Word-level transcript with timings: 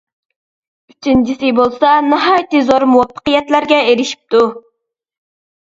ئۈچىنچىسى 0.93 1.51
بولسا 1.59 1.91
ناھايىتى 2.13 2.63
زور 2.71 2.87
مۇۋەپپەقىيەتلەرگە 2.95 3.79
ئېرىشىپتۇ. 3.91 4.43